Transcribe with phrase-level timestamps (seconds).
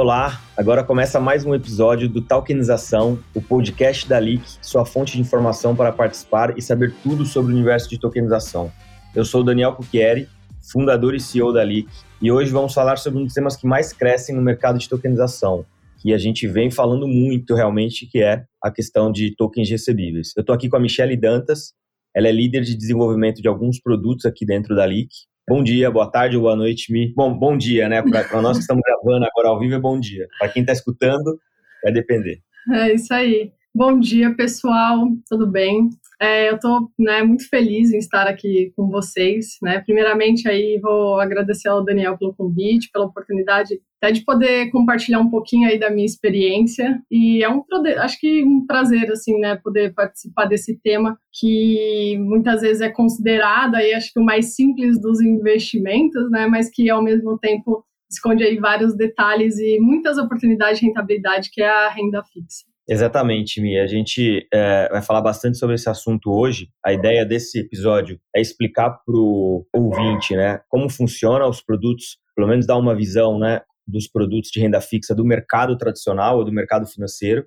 [0.00, 5.20] Olá, agora começa mais um episódio do Tokenização, o podcast da Leak, sua fonte de
[5.20, 8.70] informação para participar e saber tudo sobre o universo de tokenização.
[9.12, 10.28] Eu sou o Daniel Cucchieri,
[10.70, 11.88] fundador e CEO da Leak,
[12.22, 15.66] e hoje vamos falar sobre um dos temas que mais crescem no mercado de tokenização,
[16.00, 20.32] que a gente vem falando muito realmente, que é a questão de tokens recebíveis.
[20.36, 21.72] Eu estou aqui com a Michelle Dantas,
[22.18, 25.08] ela é líder de desenvolvimento de alguns produtos aqui dentro da Leak,
[25.48, 26.92] Bom dia, boa tarde boa noite.
[26.92, 27.10] Mi.
[27.14, 28.02] Bom, bom dia, né?
[28.02, 30.28] Para nós que estamos gravando agora ao vivo é bom dia.
[30.38, 31.40] Para quem está escutando,
[31.82, 32.42] vai depender.
[32.70, 33.50] É isso aí.
[33.74, 35.06] Bom dia, pessoal.
[35.26, 35.88] Tudo bem?
[36.20, 39.56] É, eu estou né, muito feliz em estar aqui com vocês.
[39.62, 39.80] Né?
[39.80, 45.30] Primeiramente, aí vou agradecer ao Daniel pelo convite, pela oportunidade até de poder compartilhar um
[45.30, 47.00] pouquinho aí da minha experiência.
[47.10, 47.62] E é um
[47.98, 53.76] acho que um prazer assim, né, poder participar desse tema que muitas vezes é considerado
[53.76, 58.42] aí acho que o mais simples dos investimentos, né, mas que ao mesmo tempo esconde
[58.42, 62.64] aí vários detalhes e muitas oportunidades de rentabilidade que é a renda fixa.
[62.88, 63.84] Exatamente, Mia.
[63.84, 66.70] A gente é, vai falar bastante sobre esse assunto hoje.
[66.84, 72.48] A ideia desse episódio é explicar para o ouvinte né, como funcionam os produtos, pelo
[72.48, 76.52] menos dar uma visão né, dos produtos de renda fixa do mercado tradicional ou do
[76.52, 77.44] mercado financeiro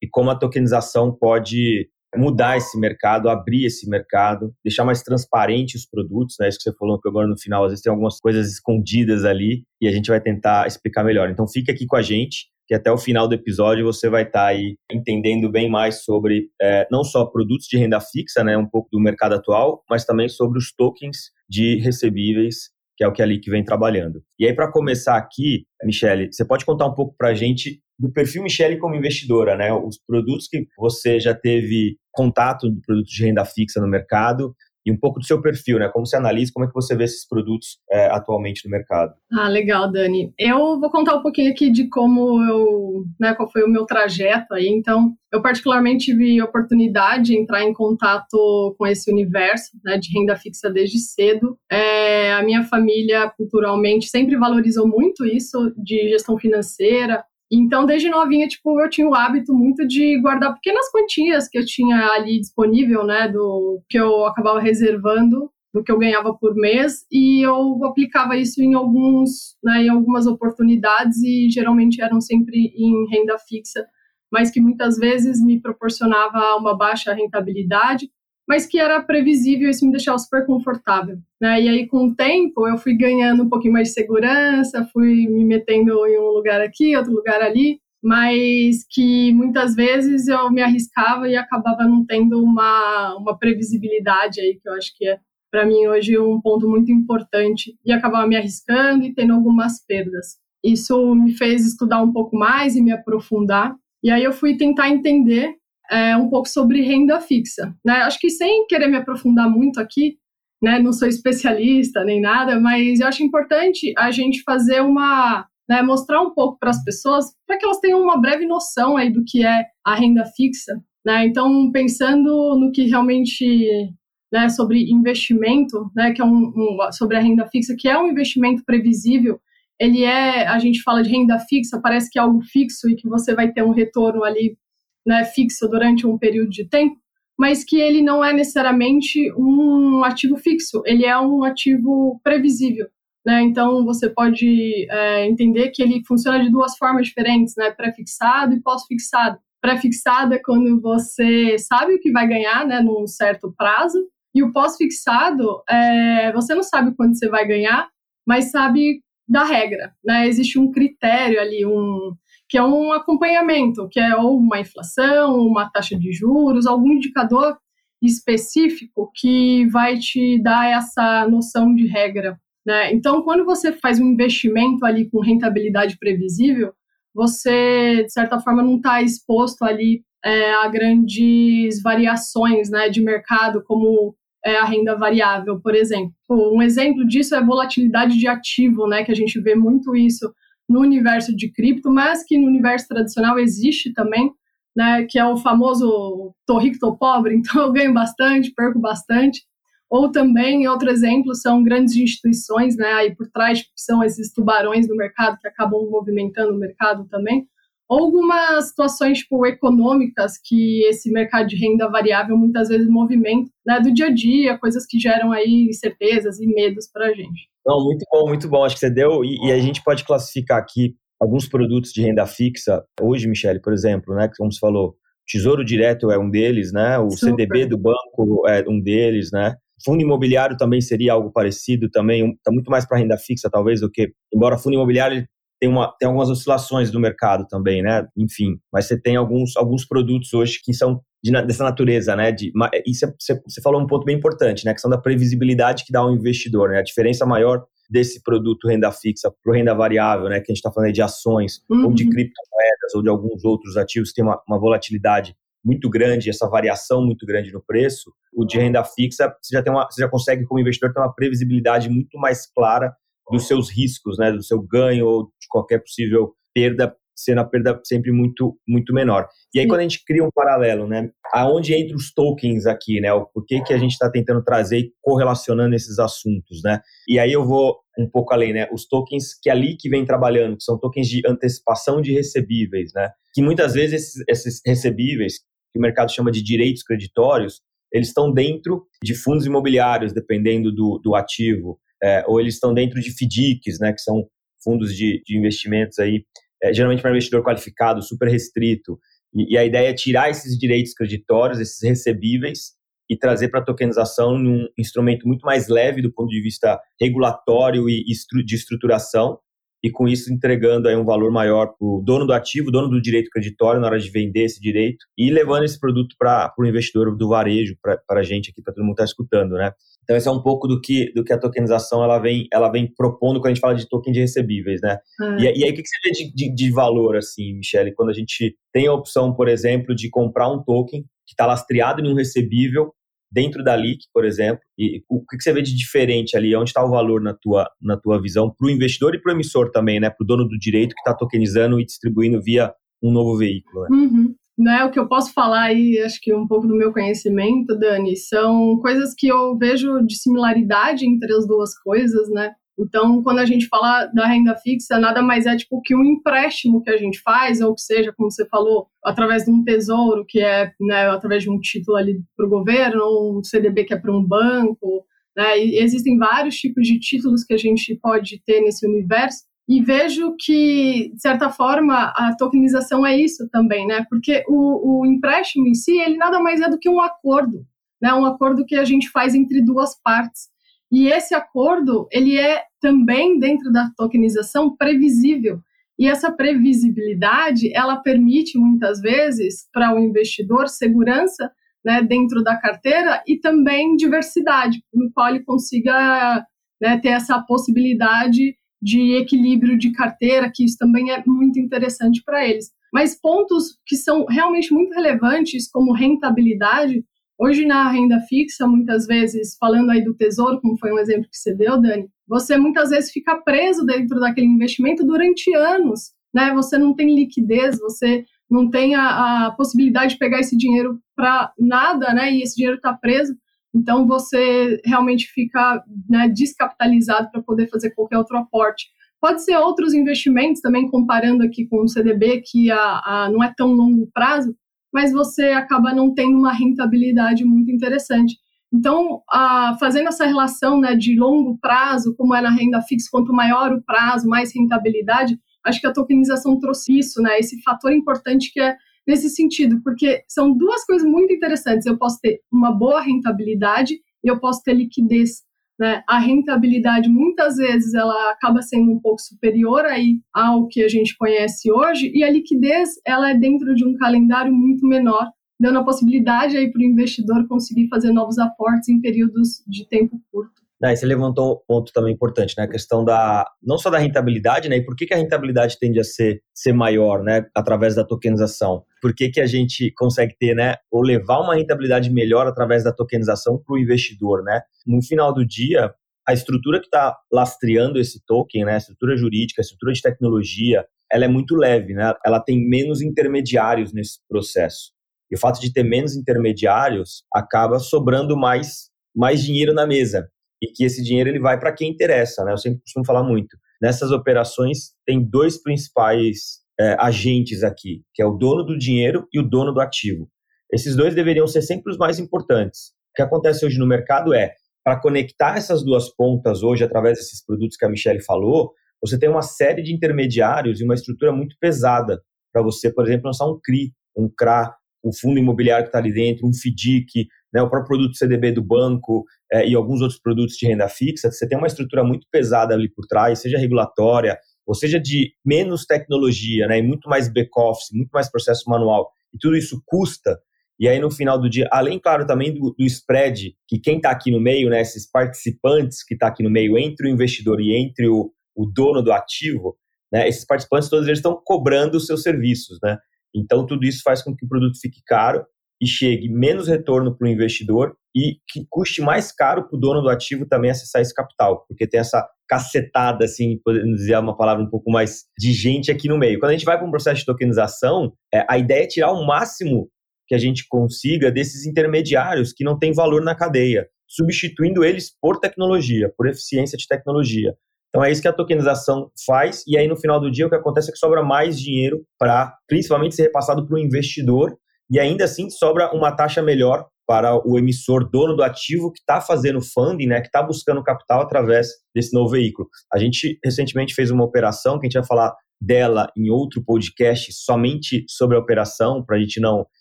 [0.00, 5.84] e como a tokenização pode mudar esse mercado, abrir esse mercado, deixar mais transparente os
[5.84, 6.48] produtos, né?
[6.48, 9.64] Isso que você falou que agora no final às vezes tem algumas coisas escondidas ali
[9.80, 11.28] e a gente vai tentar explicar melhor.
[11.30, 14.40] Então fica aqui com a gente que até o final do episódio você vai estar
[14.40, 18.68] tá aí entendendo bem mais sobre é, não só produtos de renda fixa, né, um
[18.68, 23.22] pouco do mercado atual, mas também sobre os tokens de recebíveis, que é o que
[23.22, 24.22] a LIC vem trabalhando.
[24.38, 28.10] E aí, para começar aqui, Michele, você pode contar um pouco para a gente do
[28.10, 29.72] perfil Michele como investidora, né?
[29.72, 34.54] Os produtos que você já teve contato de produtos de renda fixa no mercado
[34.84, 35.88] e um pouco do seu perfil, né?
[35.88, 39.14] Como você analisa, como é que você vê esses produtos é, atualmente no mercado?
[39.32, 40.32] Ah, legal, Dani.
[40.38, 44.54] Eu vou contar um pouquinho aqui de como eu, né, qual foi o meu trajeto
[44.54, 44.66] aí.
[44.68, 50.36] Então, eu particularmente tive oportunidade de entrar em contato com esse universo né, de renda
[50.36, 51.58] fixa desde cedo.
[51.70, 58.48] É, a minha família, culturalmente, sempre valorizou muito isso de gestão financeira, então, desde novinha,
[58.48, 63.04] tipo, eu tinha o hábito muito de guardar pequenas quantias que eu tinha ali disponível,
[63.04, 68.36] né, do que eu acabava reservando do que eu ganhava por mês e eu aplicava
[68.36, 73.84] isso em alguns, né, em algumas oportunidades e geralmente eram sempre em renda fixa,
[74.30, 78.08] mas que muitas vezes me proporcionava uma baixa rentabilidade
[78.48, 81.18] mas que era previsível, isso me deixava super confortável.
[81.40, 81.62] Né?
[81.62, 85.44] E aí, com o tempo, eu fui ganhando um pouquinho mais de segurança, fui me
[85.44, 91.26] metendo em um lugar aqui, outro lugar ali, mas que muitas vezes eu me arriscava
[91.26, 95.18] e acabava não tendo uma, uma previsibilidade aí, que eu acho que é,
[95.50, 100.36] para mim, hoje um ponto muito importante, e acabava me arriscando e tendo algumas perdas.
[100.62, 104.90] Isso me fez estudar um pouco mais e me aprofundar, e aí eu fui tentar
[104.90, 105.54] entender
[105.90, 107.74] é, um pouco sobre renda fixa.
[107.84, 107.94] Né?
[108.02, 110.18] Acho que sem querer me aprofundar muito aqui,
[110.62, 115.46] né, não sou especialista nem nada, mas eu acho importante a gente fazer uma.
[115.68, 119.10] Né, mostrar um pouco para as pessoas, para que elas tenham uma breve noção aí
[119.10, 120.74] do que é a renda fixa.
[121.04, 121.26] Né?
[121.26, 123.90] Então, pensando no que realmente
[124.30, 128.10] né, sobre investimento, né, que é um, um, sobre a renda fixa, que é um
[128.10, 129.40] investimento previsível,
[129.80, 133.08] ele é, a gente fala de renda fixa, parece que é algo fixo e que
[133.08, 134.58] você vai ter um retorno ali
[135.06, 136.96] né, fixo durante um período de tempo,
[137.38, 142.86] mas que ele não é necessariamente um ativo fixo, ele é um ativo previsível.
[143.26, 143.42] Né?
[143.42, 147.70] Então, você pode é, entender que ele funciona de duas formas diferentes, né?
[147.70, 149.38] pré-fixado e pós-fixado.
[149.60, 153.98] Pré-fixado é quando você sabe o que vai ganhar né, num certo prazo,
[154.34, 157.88] e o pós-fixado, é, você não sabe quando você vai ganhar,
[158.26, 159.92] mas sabe da regra.
[160.04, 160.26] Né?
[160.26, 162.12] Existe um critério ali, um,
[162.54, 167.58] que é um acompanhamento, que é ou uma inflação, uma taxa de juros, algum indicador
[168.00, 172.38] específico que vai te dar essa noção de regra.
[172.64, 172.92] Né?
[172.92, 176.72] Então, quando você faz um investimento ali com rentabilidade previsível,
[177.12, 183.64] você, de certa forma, não está exposto ali é, a grandes variações né, de mercado,
[183.64, 184.14] como
[184.46, 186.14] é, a renda variável, por exemplo.
[186.30, 190.32] Um exemplo disso é a volatilidade de ativo, né, que a gente vê muito isso
[190.68, 194.32] no universo de cripto, mas que no universo tradicional existe também,
[194.74, 199.42] né, que é o famoso tô rico, tô pobre, então eu ganho bastante, perco bastante.
[199.88, 204.96] Ou também, outro exemplo, são grandes instituições, né, aí por trás são esses tubarões do
[204.96, 207.46] mercado que acabam movimentando o mercado também.
[207.88, 213.80] Ou algumas situações tipo, econômicas que esse mercado de renda variável muitas vezes movimenta né,
[213.80, 217.48] do dia a dia, coisas que geram aí incertezas e medos para a gente.
[217.66, 218.64] Não, muito bom, muito bom.
[218.64, 222.26] Acho que você deu, e, e, a gente pode classificar aqui alguns produtos de renda
[222.26, 224.96] fixa, hoje, Michele, por exemplo, né, como você falou,
[225.26, 226.98] Tesouro Direto é um deles, né?
[226.98, 227.30] O Super.
[227.30, 229.56] CDB do banco é um deles, né?
[229.84, 233.90] Fundo imobiliário também seria algo parecido, também está muito mais para renda fixa, talvez, do
[233.90, 234.12] que.
[234.32, 235.26] Embora fundo imobiliário
[235.64, 238.06] tem, uma, tem algumas oscilações do mercado também, né?
[238.14, 242.30] Enfim, mas você tem alguns, alguns produtos hoje que são de, dessa natureza, né?
[242.30, 242.52] De,
[242.86, 244.72] e você, falou um ponto bem importante, né?
[244.72, 246.80] A questão da previsibilidade que dá ao investidor, né?
[246.80, 250.36] A diferença maior desse produto renda fixa para renda variável, né?
[250.40, 251.86] Que a gente está falando aí de ações uhum.
[251.86, 252.10] ou de uhum.
[252.10, 255.34] criptomoedas ou de alguns outros ativos que tem uma, uma volatilidade
[255.64, 259.72] muito grande, essa variação muito grande no preço, o de renda fixa, você já, tem
[259.72, 262.94] uma, você já consegue, como investidor, ter uma previsibilidade muito mais clara
[263.30, 267.80] dos seus riscos, né, do seu ganho ou de qualquer possível perda, sendo a perda
[267.84, 269.28] sempre muito, muito menor.
[269.54, 273.12] E aí, quando a gente cria um paralelo, né, aonde entra os tokens aqui, né,
[273.12, 276.80] o porquê que a gente está tentando trazer e correlacionando esses assuntos, né?
[277.08, 280.56] E aí eu vou um pouco além, né, os tokens que ali que vem trabalhando,
[280.56, 285.38] que são tokens de antecipação de recebíveis, né, que muitas vezes esses, esses recebíveis,
[285.72, 287.60] que o mercado chama de direitos creditórios,
[287.92, 293.00] eles estão dentro de fundos imobiliários, dependendo do, do ativo, é, ou eles estão dentro
[293.00, 294.28] de FDICs, né, que são
[294.62, 296.22] fundos de, de investimentos aí,
[296.62, 298.98] é, geralmente para investidor qualificado, super restrito.
[299.34, 302.72] E, e, a ideia é tirar esses direitos creditórios, esses recebíveis,
[303.08, 307.88] e trazer para a tokenização num instrumento muito mais leve do ponto de vista regulatório
[307.88, 308.02] e
[308.44, 309.38] de estruturação,
[309.82, 313.02] e com isso entregando aí um valor maior para o dono do ativo, dono do
[313.02, 317.14] direito creditório na hora de vender esse direito e levando esse produto para o investidor
[317.14, 319.72] do varejo, para a gente aqui, para todo mundo estar tá escutando, né?
[320.04, 322.86] Então esse é um pouco do que, do que a tokenização ela vem, ela vem
[322.94, 324.98] propondo quando a gente fala de token de recebíveis, né?
[325.20, 325.36] Ah.
[325.40, 328.14] E, e, aí o que você vê de, de, de valor, assim, Michele, quando a
[328.14, 332.14] gente tem a opção, por exemplo, de comprar um token que está lastreado em um
[332.14, 332.92] recebível
[333.32, 336.54] dentro da LIC, por exemplo, e o que você vê de diferente ali?
[336.54, 339.34] Onde está o valor na tua, na tua visão para o investidor e para o
[339.34, 340.08] emissor também, né?
[340.08, 343.82] Para o dono do direito que está tokenizando e distribuindo via um novo veículo.
[343.82, 343.88] Né?
[343.90, 344.33] Uhum.
[344.56, 348.16] Né, o que eu posso falar aí, acho que um pouco do meu conhecimento, Dani,
[348.16, 352.54] são coisas que eu vejo de similaridade entre as duas coisas, né?
[352.78, 356.82] Então, quando a gente fala da renda fixa, nada mais é tipo que um empréstimo
[356.82, 360.40] que a gente faz, ou que seja, como você falou, através de um tesouro, que
[360.40, 363.98] é né, através de um título ali para o governo, ou um CDB que é
[363.98, 365.04] para um banco.
[365.36, 369.44] Né, e existem vários tipos de títulos que a gente pode ter nesse universo.
[369.68, 374.04] E vejo que, de certa forma, a tokenização é isso também, né?
[374.10, 377.64] Porque o, o empréstimo em si, ele nada mais é do que um acordo,
[378.00, 378.12] né?
[378.12, 380.48] Um acordo que a gente faz entre duas partes.
[380.92, 385.60] E esse acordo, ele é também dentro da tokenização previsível.
[385.98, 391.50] E essa previsibilidade, ela permite muitas vezes para o investidor segurança
[391.84, 396.44] né, dentro da carteira e também diversidade, no qual ele consiga
[396.80, 402.46] né, ter essa possibilidade de equilíbrio de carteira, que isso também é muito interessante para
[402.46, 402.70] eles.
[402.92, 407.04] Mas pontos que são realmente muito relevantes, como rentabilidade,
[407.36, 411.36] Hoje, na renda fixa, muitas vezes, falando aí do tesouro, como foi um exemplo que
[411.36, 416.52] você deu, Dani, você muitas vezes fica preso dentro daquele investimento durante anos, né?
[416.54, 421.52] Você não tem liquidez, você não tem a, a possibilidade de pegar esse dinheiro para
[421.58, 422.32] nada, né?
[422.32, 423.34] E esse dinheiro está preso.
[423.74, 428.86] Então, você realmente fica né, descapitalizado para poder fazer qualquer outro aporte.
[429.20, 433.52] Pode ser outros investimentos também, comparando aqui com o CDB, que a, a, não é
[433.56, 434.54] tão longo prazo,
[434.92, 438.36] mas você acaba não tendo uma rentabilidade muito interessante.
[438.72, 443.32] Então, a, fazendo essa relação né, de longo prazo, como é na renda fixa, quanto
[443.32, 448.52] maior o prazo, mais rentabilidade, acho que a tokenização trouxe isso, né, esse fator importante
[448.52, 451.86] que é nesse sentido, porque são duas coisas muito interessantes.
[451.86, 453.94] Eu posso ter uma boa rentabilidade
[454.24, 455.42] e eu posso ter liquidez.
[455.78, 456.02] Né?
[456.08, 461.16] A rentabilidade muitas vezes ela acaba sendo um pouco superior aí ao que a gente
[461.16, 465.84] conhece hoje e a liquidez ela é dentro de um calendário muito menor, dando a
[465.84, 470.64] possibilidade para o investidor conseguir fazer novos aportes em períodos de tempo curto.
[470.80, 472.64] Né, você levantou um ponto também importante, né?
[472.64, 474.76] A questão da não só da rentabilidade, né?
[474.76, 477.46] E por que, que a rentabilidade tende a ser, ser maior, né?
[477.54, 478.84] Através da tokenização.
[479.04, 480.76] Por que, que a gente consegue ter, né?
[480.90, 484.62] Ou levar uma rentabilidade melhor através da tokenização para o investidor, né?
[484.86, 485.92] No final do dia,
[486.26, 488.72] a estrutura que está lastreando esse token, né?
[488.72, 492.14] A estrutura jurídica, a estrutura de tecnologia, ela é muito leve, né?
[492.24, 494.92] Ela tem menos intermediários nesse processo.
[495.30, 500.30] E o fato de ter menos intermediários acaba sobrando mais mais dinheiro na mesa
[500.62, 502.52] e que esse dinheiro ele vai para quem interessa, né?
[502.52, 503.54] Eu sempre costumo falar muito.
[503.82, 509.38] Nessas operações tem dois principais é, agentes aqui, que é o dono do dinheiro e
[509.38, 510.28] o dono do ativo.
[510.72, 512.88] Esses dois deveriam ser sempre os mais importantes.
[513.12, 517.44] O que acontece hoje no mercado é, para conectar essas duas pontas hoje através desses
[517.44, 521.56] produtos que a Michelle falou, você tem uma série de intermediários e uma estrutura muito
[521.60, 522.20] pesada
[522.52, 526.12] para você, por exemplo, lançar um CRI, um CRA, o fundo imobiliário que está ali
[526.12, 530.56] dentro, um FDIC, né, o próprio produto CDB do banco é, e alguns outros produtos
[530.56, 531.30] de renda fixa.
[531.30, 535.84] Você tem uma estrutura muito pesada ali por trás, seja regulatória, ou seja de menos
[535.84, 539.10] tecnologia, né, e muito mais back-office, muito mais processo manual.
[539.32, 540.38] E tudo isso custa.
[540.78, 544.10] E aí, no final do dia, além, claro, também do, do spread, que quem está
[544.10, 547.76] aqui no meio, né, esses participantes que está aqui no meio, entre o investidor e
[547.76, 549.76] entre o, o dono do ativo,
[550.12, 552.98] né, esses participantes todos eles estão cobrando os seus serviços, né?
[553.34, 555.44] Então, tudo isso faz com que o produto fique caro
[555.80, 560.00] e chegue menos retorno para o investidor e que custe mais caro para o dono
[560.00, 564.62] do ativo também acessar esse capital, porque tem essa cacetada, assim, podemos dizer uma palavra
[564.62, 566.38] um pouco mais de gente aqui no meio.
[566.38, 569.26] Quando a gente vai para um processo de tokenização, é, a ideia é tirar o
[569.26, 569.88] máximo
[570.26, 575.38] que a gente consiga desses intermediários que não têm valor na cadeia, substituindo eles por
[575.38, 577.54] tecnologia, por eficiência de tecnologia.
[577.88, 580.56] Então é isso que a tokenização faz, e aí no final do dia o que
[580.56, 584.56] acontece é que sobra mais dinheiro para principalmente ser repassado para o investidor,
[584.90, 589.20] e ainda assim sobra uma taxa melhor para o emissor dono do ativo que está
[589.20, 592.68] fazendo funding, né, que está buscando capital através desse novo veículo.
[592.92, 597.32] A gente recentemente fez uma operação que a gente vai falar dela em outro podcast
[597.32, 599.66] somente sobre a operação, para a gente não.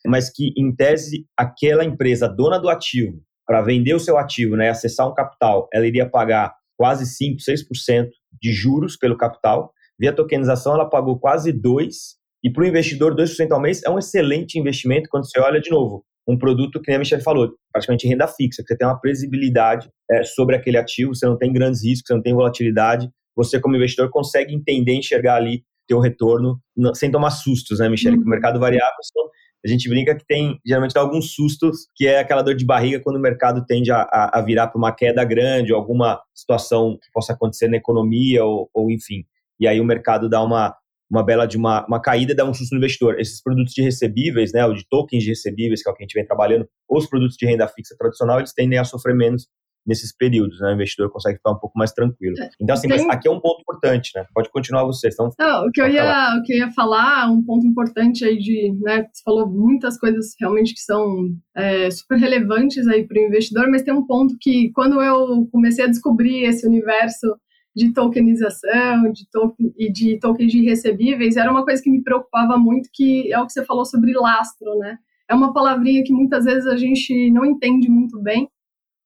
[0.06, 4.70] Mas que, em tese, aquela empresa dona do ativo, para vender o seu ativo, né,
[4.70, 8.10] acessar um capital, ela iria pagar quase 5, 6%
[8.42, 9.72] de juros pelo capital.
[10.00, 11.90] Via tokenização, ela pagou quase 2%,
[12.44, 15.70] e para o investidor, 2% ao mês é um excelente investimento quando você olha de
[15.70, 16.04] novo.
[16.28, 19.90] Um produto que nem a Michelle falou, praticamente renda fixa, que você tem uma previsibilidade
[20.10, 23.76] é, sobre aquele ativo, você não tem grandes riscos, você não tem volatilidade, você como
[23.76, 26.60] investidor consegue entender, enxergar ali teu retorno
[26.94, 28.16] sem tomar sustos, né, Michelle?
[28.16, 28.24] Uhum.
[28.24, 28.92] Que o mercado variável
[29.66, 33.16] a gente brinca que tem, geralmente, alguns sustos, que é aquela dor de barriga quando
[33.16, 37.32] o mercado tende a, a virar para uma queda grande, ou alguma situação que possa
[37.32, 39.24] acontecer na economia, ou, ou enfim.
[39.58, 40.76] E aí o mercado dá uma,
[41.14, 43.20] uma bela de uma, uma caída, dá um susto no investidor.
[43.20, 46.06] Esses produtos de recebíveis, né, ou de tokens de recebíveis, que é o que a
[46.06, 49.48] gente vem trabalhando, ou os produtos de renda fixa tradicional, eles tendem a sofrer menos
[49.86, 50.70] nesses períodos, né?
[50.70, 52.36] O investidor consegue ficar um pouco mais tranquilo.
[52.40, 53.06] É, então, assim, Tem...
[53.06, 54.26] mas aqui é um ponto importante, né?
[54.34, 55.10] Pode continuar você.
[55.10, 58.38] Então, Não, o que eu ia, o que eu ia falar, um ponto importante aí
[58.38, 59.06] de, né?
[59.12, 63.84] Você falou muitas coisas realmente que são é, super relevantes aí para o investidor, mas
[63.84, 67.36] tem um ponto que quando eu comecei a descobrir esse universo
[67.76, 72.58] de tokenização de token, e de tokens de recebíveis, era uma coisa que me preocupava
[72.58, 74.98] muito, que é o que você falou sobre lastro, né?
[75.30, 78.48] É uma palavrinha que muitas vezes a gente não entende muito bem,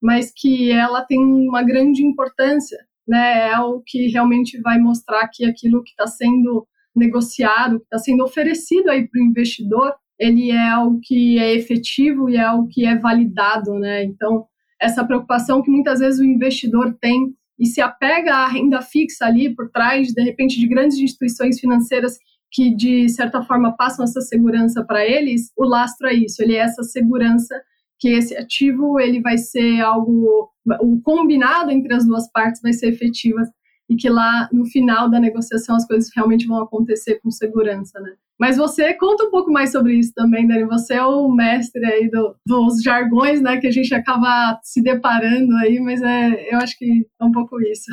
[0.02, 3.52] mas que ela tem uma grande importância, né?
[3.52, 8.24] É o que realmente vai mostrar que aquilo que está sendo negociado, que está sendo
[8.24, 12.86] oferecido aí para o investidor, ele é algo que é efetivo e é algo que
[12.86, 14.04] é validado, né?
[14.04, 14.46] Então,
[14.82, 19.54] essa preocupação que muitas vezes o investidor tem e se apega à renda fixa ali
[19.56, 22.18] por trás, de repente, de grandes instituições financeiras
[22.52, 26.60] que, de certa forma, passam essa segurança para eles, o lastro é isso, ele é
[26.60, 27.56] essa segurança
[28.00, 30.50] que esse ativo ele vai ser algo,
[30.82, 33.40] o combinado entre as duas partes vai ser efetivo
[33.90, 38.14] e que lá no final da negociação as coisas realmente vão acontecer com segurança, né?
[38.40, 40.66] Mas você conta um pouco mais sobre isso também, Dani.
[40.66, 45.56] Você é o mestre aí do, dos jargões, né, que a gente acaba se deparando
[45.58, 47.86] aí, mas é, eu acho que é um pouco isso.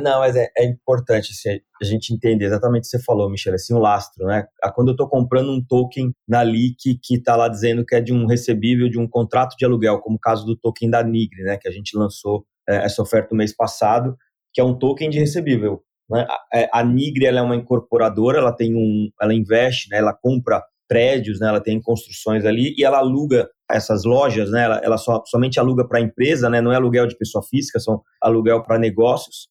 [0.00, 3.54] Não, mas é, é importante assim, a gente entender exatamente o que você falou, Michel,
[3.54, 4.46] assim, o lastro, né?
[4.74, 8.12] Quando eu estou comprando um token na LIC que está lá dizendo que é de
[8.12, 11.58] um recebível de um contrato de aluguel, como o caso do token da Nigre, né?
[11.60, 14.16] Que a gente lançou é, essa oferta no mês passado,
[14.54, 15.82] que é um token de recebível.
[16.10, 16.26] Né?
[16.28, 19.98] A, é, a Nigre é uma incorporadora, ela tem um, ela investe, né?
[19.98, 21.48] Ela compra prédios, né?
[21.48, 24.64] Ela tem construções ali e ela aluga essas lojas, né?
[24.64, 26.60] Ela, ela só, somente aluga para empresa, né?
[26.60, 29.48] Não é aluguel de pessoa física, são aluguel para negócios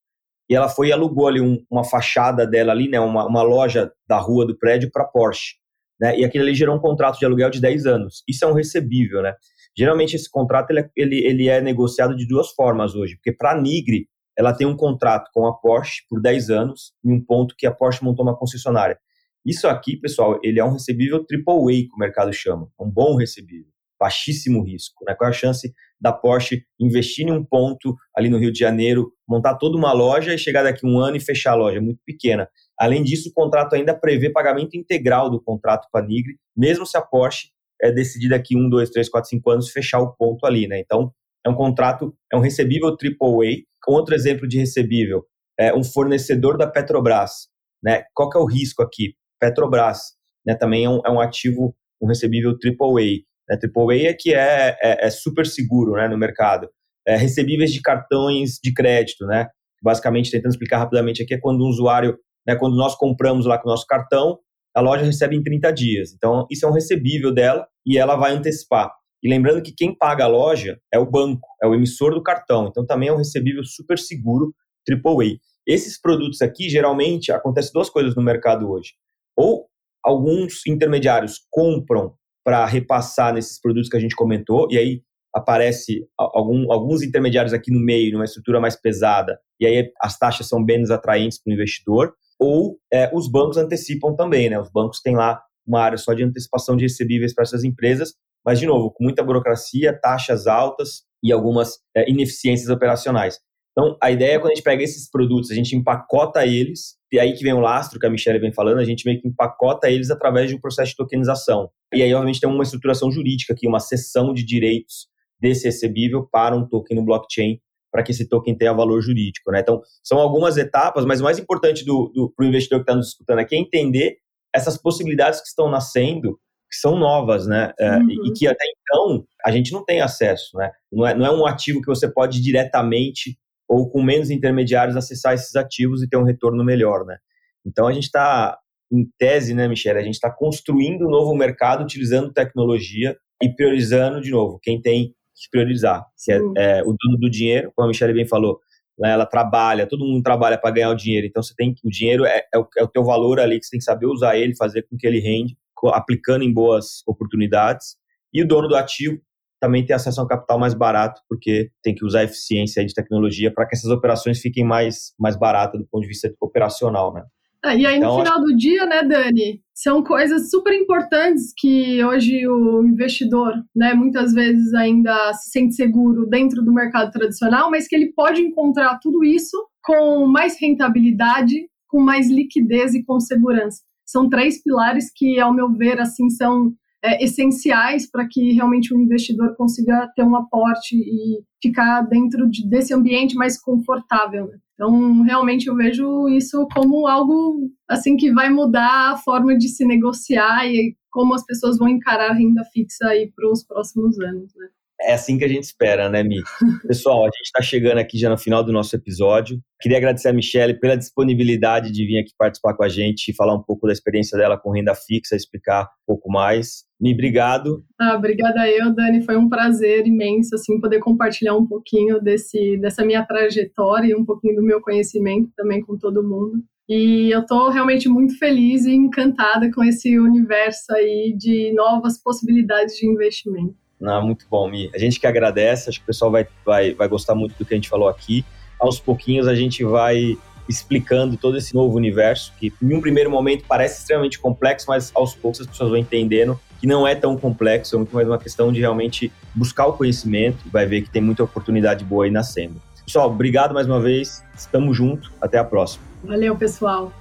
[0.49, 3.91] e ela foi e alugou ali um, uma fachada dela ali, né, uma, uma loja
[4.07, 5.55] da rua do prédio para Porsche,
[5.99, 8.23] né, e aquilo ali gerou um contrato de aluguel de 10 anos.
[8.27, 9.33] Isso é um recebível, né?
[9.77, 13.51] Geralmente esse contrato ele, é, ele, ele é negociado de duas formas hoje, porque para
[13.51, 14.07] a Nigre
[14.37, 17.71] ela tem um contrato com a Porsche por 10 anos em um ponto que a
[17.71, 18.97] Porsche montou uma concessionária.
[19.45, 23.71] Isso aqui, pessoal, ele é um recebível AAA, que o mercado chama, um bom recebível,
[23.99, 25.05] baixíssimo risco.
[25.05, 25.13] Né?
[25.13, 29.11] Qual é a chance da Porsche investir em um ponto ali no Rio de Janeiro,
[29.27, 32.49] montar toda uma loja e chegar daqui um ano e fechar a loja, muito pequena.
[32.77, 36.97] Além disso, o contrato ainda prevê pagamento integral do contrato com a Nigre, mesmo se
[36.97, 37.49] a Porsche
[37.81, 40.79] é decidir daqui um, dois, três, quatro, cinco anos fechar o ponto ali, né?
[40.79, 41.11] Então,
[41.45, 43.63] é um contrato, é um recebível AAA.
[43.87, 45.23] Outro exemplo de recebível
[45.59, 47.47] é um fornecedor da Petrobras,
[47.83, 48.03] né?
[48.13, 49.13] Qual que é o risco aqui?
[49.39, 49.99] Petrobras,
[50.45, 50.55] né?
[50.55, 53.23] Também é um, é um ativo, um recebível AAA.
[53.47, 53.59] Né?
[53.63, 56.67] AAA é que é, é, é super seguro né, no mercado.
[57.07, 59.47] É, recebíveis de cartões de crédito, né?
[59.85, 63.69] basicamente tentando explicar rapidamente aqui, é quando um usuário, né, quando nós compramos lá com
[63.69, 64.39] o nosso cartão,
[64.75, 66.11] a loja recebe em 30 dias.
[66.11, 68.91] Então, isso é um recebível dela e ela vai antecipar.
[69.25, 72.67] E lembrando que quem paga a loja é o banco, é o emissor do cartão.
[72.67, 74.53] Então, também é um recebível super seguro,
[74.87, 75.39] AAA.
[75.65, 78.91] Esses produtos aqui, geralmente, acontece duas coisas no mercado hoje.
[79.35, 79.65] Ou
[80.03, 82.13] alguns intermediários compram
[82.43, 85.01] para repassar nesses produtos que a gente comentou, e aí
[85.33, 90.47] aparece algum, alguns intermediários aqui no meio, numa estrutura mais pesada, e aí as taxas
[90.47, 94.59] são menos atraentes para o investidor, ou é, os bancos antecipam também, né?
[94.59, 98.13] Os bancos têm lá uma área só de antecipação de recebíveis para essas empresas,
[98.45, 103.39] mas, de novo, com muita burocracia, taxas altas e algumas é, ineficiências operacionais.
[103.71, 107.19] Então, a ideia é quando a gente pega esses produtos, a gente empacota eles, e
[107.19, 109.89] aí que vem o lastro que a Michelle vem falando, a gente meio que empacota
[109.89, 111.69] eles através de um processo de tokenização.
[111.93, 115.07] E aí, obviamente, tem uma estruturação jurídica aqui, uma cessão de direitos
[115.39, 117.59] desse recebível para um token no blockchain,
[117.91, 119.51] para que esse token tenha valor jurídico.
[119.51, 119.59] Né?
[119.59, 123.39] Então, são algumas etapas, mas o mais importante para o investidor que está nos escutando
[123.39, 124.17] aqui é entender
[124.53, 126.39] essas possibilidades que estão nascendo
[126.75, 127.71] que são novas, né?
[127.79, 128.25] É, uhum.
[128.25, 130.71] E que até então a gente não tem acesso, né?
[130.91, 135.33] Não é, não é um ativo que você pode diretamente ou com menos intermediários acessar
[135.33, 137.17] esses ativos e ter um retorno melhor, né?
[137.65, 138.59] Então a gente está,
[138.91, 144.21] em tese, né, Michele, a gente está construindo um novo mercado utilizando tecnologia e priorizando,
[144.21, 146.05] de novo, quem tem que priorizar.
[146.15, 148.59] Se é, é o dono do dinheiro, como a Michele bem falou,
[148.99, 152.25] né, ela trabalha, todo mundo trabalha para ganhar o dinheiro, então você tem o dinheiro
[152.25, 154.55] é, é, o, é o teu valor ali que você tem que saber usar ele,
[154.55, 155.57] fazer com que ele rende,
[155.89, 157.95] aplicando em boas oportunidades.
[158.33, 159.19] E o dono do ativo
[159.59, 162.93] também tem acesso a um capital mais barato, porque tem que usar a eficiência de
[162.93, 167.23] tecnologia para que essas operações fiquem mais, mais baratas do ponto de vista operacional, né?
[167.63, 168.45] Ah, e aí, então, no final acho...
[168.45, 174.71] do dia, né, Dani, são coisas super importantes que hoje o investidor, né, muitas vezes
[174.75, 179.57] ainda se sente seguro dentro do mercado tradicional, mas que ele pode encontrar tudo isso
[179.83, 183.81] com mais rentabilidade, com mais liquidez e com segurança.
[184.05, 186.73] São três pilares que, ao meu ver, assim, são
[187.05, 192.67] é, essenciais para que realmente o investidor consiga ter um aporte e ficar dentro de,
[192.67, 194.47] desse ambiente mais confortável.
[194.47, 194.57] Né?
[194.73, 199.85] Então, realmente eu vejo isso como algo assim que vai mudar a forma de se
[199.85, 204.53] negociar e como as pessoas vão encarar a renda fixa aí para os próximos anos,
[204.55, 204.67] né?
[205.01, 206.41] É assim que a gente espera, né, Mi?
[206.87, 209.59] Pessoal, a gente está chegando aqui já no final do nosso episódio.
[209.81, 213.53] Queria agradecer a Michelle pela disponibilidade de vir aqui participar com a gente e falar
[213.53, 216.85] um pouco da experiência dela com renda fixa, explicar um pouco mais.
[216.99, 217.83] Mi, obrigado.
[217.99, 219.21] Ah, obrigada eu, Dani.
[219.23, 224.23] Foi um prazer imenso assim poder compartilhar um pouquinho desse dessa minha trajetória e um
[224.23, 226.63] pouquinho do meu conhecimento também com todo mundo.
[226.87, 232.95] E eu estou realmente muito feliz e encantada com esse universo aí de novas possibilidades
[232.95, 233.75] de investimento.
[233.99, 234.89] Não, muito bom, Mi.
[234.93, 237.73] A gente que agradece, acho que o pessoal vai, vai, vai gostar muito do que
[237.73, 238.45] a gente falou aqui.
[238.79, 243.63] Aos pouquinhos a gente vai explicando todo esse novo universo, que em um primeiro momento
[243.67, 247.95] parece extremamente complexo, mas aos poucos as pessoas vão entendendo que não é tão complexo,
[247.95, 251.21] é muito mais uma questão de realmente buscar o conhecimento e vai ver que tem
[251.21, 252.81] muita oportunidade boa aí nascendo.
[253.05, 256.03] Pessoal, obrigado mais uma vez, estamos juntos, até a próxima.
[256.23, 257.13] Valeu, pessoal.